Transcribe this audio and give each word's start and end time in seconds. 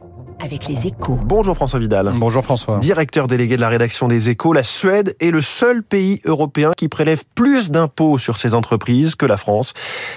Америки. 0.00 0.31
Avec 0.42 0.66
les 0.66 0.88
échos. 0.88 1.20
Bonjour 1.24 1.54
François 1.54 1.78
Vidal. 1.78 2.12
Bonjour 2.16 2.42
François. 2.42 2.78
Directeur 2.78 3.28
délégué 3.28 3.54
de 3.54 3.60
la 3.60 3.68
rédaction 3.68 4.08
des 4.08 4.28
échos, 4.28 4.52
la 4.52 4.64
Suède 4.64 5.14
est 5.20 5.30
le 5.30 5.40
seul 5.40 5.84
pays 5.84 6.20
européen 6.24 6.72
qui 6.76 6.88
prélève 6.88 7.22
plus 7.36 7.70
d'impôts 7.70 8.18
sur 8.18 8.38
ses 8.38 8.54
entreprises 8.54 9.14
que 9.14 9.24
la 9.24 9.36
France. 9.36 9.72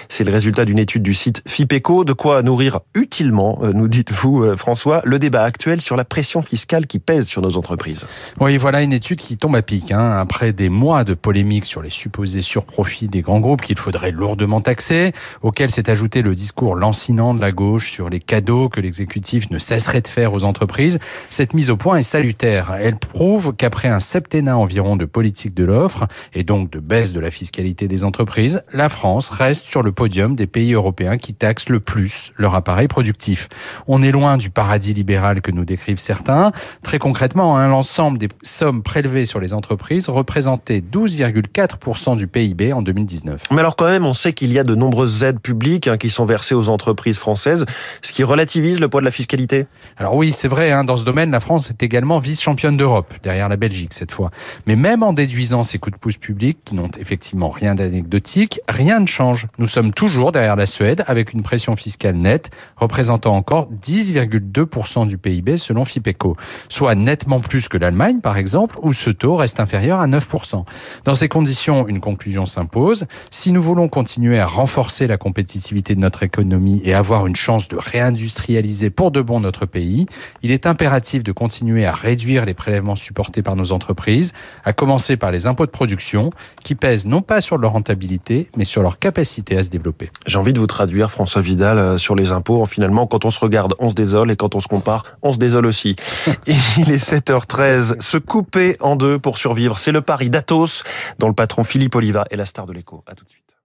C'est 0.08 0.24
le 0.24 0.32
résultat 0.32 0.64
d'une 0.64 0.80
étude 0.80 1.02
du 1.02 1.14
site 1.14 1.42
FIPECO. 1.46 2.04
De 2.04 2.12
quoi 2.12 2.42
nourrir 2.42 2.80
utilement, 2.94 3.58
euh, 3.62 3.72
nous 3.72 3.86
dites-vous 3.86 4.42
euh, 4.42 4.56
François, 4.56 5.00
le 5.04 5.20
débat 5.20 5.42
actuel 5.42 5.80
sur 5.80 5.96
la 5.96 6.04
pression 6.04 6.42
fiscale 6.42 6.88
qui 6.88 6.98
pèse 6.98 7.26
sur 7.26 7.40
nos 7.40 7.56
entreprises. 7.56 8.04
Oui, 8.40 8.56
voilà 8.56 8.82
une 8.82 8.92
étude 8.92 9.20
qui 9.20 9.36
tombe 9.36 9.54
à 9.54 9.62
pic. 9.62 9.92
Hein. 9.92 10.18
Après 10.18 10.52
des 10.52 10.68
mois 10.68 11.04
de 11.04 11.14
polémiques 11.14 11.66
sur 11.66 11.82
les 11.82 11.90
supposés 11.90 12.42
surprofits 12.42 13.06
des 13.06 13.22
grands 13.22 13.40
groupes 13.40 13.62
qu'il 13.62 13.78
faudrait 13.78 14.10
lourdement 14.10 14.60
taxer, 14.60 15.12
auquel 15.42 15.70
s'est 15.70 15.88
ajouté 15.88 16.22
le 16.22 16.34
discours 16.34 16.74
lancinant 16.74 17.32
de 17.32 17.40
la 17.40 17.52
gauche 17.52 17.92
sur 17.92 18.10
les 18.10 18.18
cadeaux 18.18 18.68
que 18.68 18.80
l'exécutif 18.80 19.50
ne 19.50 19.60
cesserait 19.60 20.00
de 20.00 20.08
faire 20.08 20.15
aux 20.24 20.44
entreprises, 20.44 20.98
cette 21.28 21.52
mise 21.52 21.70
au 21.70 21.76
point 21.76 21.98
est 21.98 22.02
salutaire. 22.02 22.74
Elle 22.80 22.96
prouve 22.96 23.54
qu'après 23.56 23.88
un 23.88 24.00
septennat 24.00 24.56
environ 24.56 24.96
de 24.96 25.04
politique 25.04 25.54
de 25.54 25.64
l'offre 25.64 26.06
et 26.32 26.44
donc 26.44 26.70
de 26.70 26.78
baisse 26.78 27.12
de 27.12 27.20
la 27.20 27.30
fiscalité 27.30 27.88
des 27.88 28.04
entreprises, 28.04 28.62
la 28.72 28.88
France 28.88 29.28
reste 29.28 29.66
sur 29.66 29.82
le 29.82 29.92
podium 29.92 30.34
des 30.34 30.46
pays 30.46 30.72
européens 30.72 31.18
qui 31.18 31.34
taxent 31.34 31.68
le 31.68 31.80
plus 31.80 32.32
leur 32.36 32.54
appareil 32.54 32.88
productif. 32.88 33.48
On 33.86 34.02
est 34.02 34.12
loin 34.12 34.38
du 34.38 34.48
paradis 34.48 34.94
libéral 34.94 35.42
que 35.42 35.50
nous 35.50 35.64
décrivent 35.64 35.98
certains. 35.98 36.52
Très 36.82 36.98
concrètement, 36.98 37.58
hein, 37.58 37.68
l'ensemble 37.68 38.18
des 38.18 38.28
sommes 38.42 38.82
prélevées 38.82 39.26
sur 39.26 39.40
les 39.40 39.52
entreprises 39.52 40.08
représentait 40.08 40.80
12,4% 40.80 42.16
du 42.16 42.26
PIB 42.26 42.72
en 42.72 42.82
2019. 42.82 43.42
Mais 43.50 43.58
alors 43.58 43.76
quand 43.76 43.86
même, 43.86 44.06
on 44.06 44.14
sait 44.14 44.32
qu'il 44.32 44.52
y 44.52 44.58
a 44.58 44.64
de 44.64 44.74
nombreuses 44.74 45.22
aides 45.22 45.40
publiques 45.40 45.88
hein, 45.88 45.98
qui 45.98 46.10
sont 46.10 46.24
versées 46.24 46.54
aux 46.54 46.68
entreprises 46.68 47.18
françaises, 47.18 47.66
ce 48.02 48.12
qui 48.12 48.22
relativise 48.22 48.80
le 48.80 48.88
poids 48.88 49.00
de 49.00 49.04
la 49.04 49.10
fiscalité? 49.10 49.66
Alors 49.96 50.05
oui, 50.14 50.32
c'est 50.32 50.48
vrai, 50.48 50.70
hein, 50.72 50.84
dans 50.84 50.96
ce 50.96 51.04
domaine, 51.04 51.30
la 51.30 51.40
France 51.40 51.70
est 51.70 51.82
également 51.82 52.18
vice-championne 52.18 52.76
d'Europe, 52.76 53.14
derrière 53.22 53.48
la 53.48 53.56
Belgique 53.56 53.92
cette 53.92 54.12
fois. 54.12 54.30
Mais 54.66 54.76
même 54.76 55.02
en 55.02 55.12
déduisant 55.12 55.62
ces 55.62 55.78
coups 55.78 55.94
de 55.94 55.98
pouce 55.98 56.16
publics, 56.16 56.58
qui 56.64 56.74
n'ont 56.74 56.90
effectivement 57.00 57.50
rien 57.50 57.74
d'anecdotique, 57.74 58.60
rien 58.68 59.00
ne 59.00 59.06
change. 59.06 59.46
Nous 59.58 59.66
sommes 59.66 59.92
toujours 59.92 60.32
derrière 60.32 60.56
la 60.56 60.66
Suède, 60.66 61.04
avec 61.06 61.32
une 61.32 61.42
pression 61.42 61.76
fiscale 61.76 62.16
nette, 62.16 62.50
représentant 62.76 63.34
encore 63.34 63.68
10,2% 63.82 65.06
du 65.06 65.18
PIB 65.18 65.56
selon 65.56 65.84
FIPECO, 65.84 66.36
soit 66.68 66.94
nettement 66.94 67.40
plus 67.40 67.68
que 67.68 67.78
l'Allemagne, 67.78 68.20
par 68.20 68.36
exemple, 68.36 68.76
où 68.82 68.92
ce 68.92 69.10
taux 69.10 69.36
reste 69.36 69.60
inférieur 69.60 70.00
à 70.00 70.06
9%. 70.06 70.64
Dans 71.04 71.14
ces 71.14 71.28
conditions, 71.28 71.86
une 71.88 72.00
conclusion 72.00 72.46
s'impose. 72.46 73.06
Si 73.30 73.52
nous 73.52 73.62
voulons 73.62 73.88
continuer 73.88 74.38
à 74.38 74.46
renforcer 74.46 75.06
la 75.06 75.16
compétitivité 75.16 75.94
de 75.94 76.00
notre 76.00 76.22
économie 76.22 76.80
et 76.84 76.94
avoir 76.94 77.26
une 77.26 77.36
chance 77.36 77.68
de 77.68 77.76
réindustrialiser 77.76 78.90
pour 78.90 79.10
de 79.10 79.22
bon 79.22 79.40
notre 79.40 79.66
pays, 79.66 79.85
il 80.42 80.50
est 80.50 80.66
impératif 80.66 81.22
de 81.22 81.32
continuer 81.32 81.86
à 81.86 81.92
réduire 81.92 82.44
les 82.44 82.54
prélèvements 82.54 82.96
supportés 82.96 83.42
par 83.42 83.56
nos 83.56 83.72
entreprises, 83.72 84.32
à 84.64 84.72
commencer 84.72 85.16
par 85.16 85.30
les 85.30 85.46
impôts 85.46 85.66
de 85.66 85.70
production, 85.70 86.30
qui 86.62 86.74
pèsent 86.74 87.06
non 87.06 87.22
pas 87.22 87.40
sur 87.40 87.58
leur 87.58 87.72
rentabilité, 87.72 88.50
mais 88.56 88.64
sur 88.64 88.82
leur 88.82 88.98
capacité 88.98 89.56
à 89.56 89.62
se 89.62 89.68
développer. 89.68 90.10
J'ai 90.26 90.38
envie 90.38 90.52
de 90.52 90.58
vous 90.58 90.66
traduire, 90.66 91.10
François 91.10 91.42
Vidal, 91.42 91.78
euh, 91.78 91.98
sur 91.98 92.14
les 92.14 92.32
impôts. 92.32 92.64
Finalement, 92.66 93.06
quand 93.06 93.24
on 93.24 93.30
se 93.30 93.40
regarde, 93.40 93.74
on 93.78 93.88
se 93.88 93.94
désole, 93.94 94.30
et 94.30 94.36
quand 94.36 94.54
on 94.54 94.60
se 94.60 94.68
compare, 94.68 95.04
on 95.22 95.32
se 95.32 95.38
désole 95.38 95.66
aussi. 95.66 95.96
il 96.46 96.90
est 96.90 97.04
7h13. 97.04 98.00
Se 98.00 98.18
couper 98.18 98.76
en 98.80 98.96
deux 98.96 99.18
pour 99.18 99.38
survivre, 99.38 99.78
c'est 99.78 99.92
le 99.92 100.00
pari 100.00 100.30
d'Atos, 100.30 100.82
dont 101.18 101.28
le 101.28 101.34
patron 101.34 101.62
Philippe 101.62 101.94
Oliva 101.94 102.24
est 102.30 102.36
la 102.36 102.46
star 102.46 102.66
de 102.66 102.72
l'écho. 102.72 103.02
À 103.06 103.14
tout 103.14 103.24
de 103.24 103.30
suite. 103.30 103.55